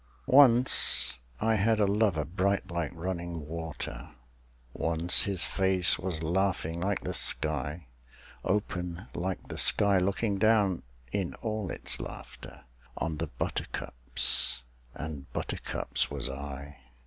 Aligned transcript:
Once 0.25 1.13
I 1.39 1.53
had 1.57 1.79
a 1.79 1.85
lover 1.85 2.25
bright 2.25 2.71
like 2.71 2.89
running 2.95 3.47
water, 3.47 4.09
Once 4.73 5.21
his 5.25 5.45
face 5.45 5.99
was 5.99 6.23
laughing 6.23 6.79
like 6.79 7.01
the 7.01 7.13
sky; 7.13 7.85
Open 8.43 9.05
like 9.13 9.47
the 9.47 9.59
sky 9.59 9.99
looking 9.99 10.39
down 10.39 10.81
in 11.11 11.35
all 11.35 11.69
its 11.69 11.99
laughter 11.99 12.63
On 12.97 13.17
the 13.17 13.27
buttercups 13.27 14.63
and 14.95 15.31
buttercups 15.33 16.09
was 16.09 16.27
I. 16.31 16.79